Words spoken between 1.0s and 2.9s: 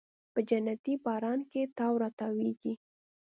باران کې تاو راتاویږې